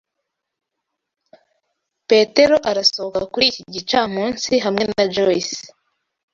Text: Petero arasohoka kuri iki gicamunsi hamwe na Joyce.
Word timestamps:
Petero 2.09 2.55
arasohoka 2.69 3.21
kuri 3.31 3.45
iki 3.51 3.63
gicamunsi 3.73 4.51
hamwe 4.63 4.83
na 4.95 5.03
Joyce. 5.13 5.59